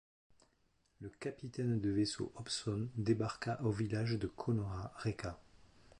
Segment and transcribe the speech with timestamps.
[1.01, 5.39] Le capitaine de vaisseau Hobson débarqua au village de Konora-Reka.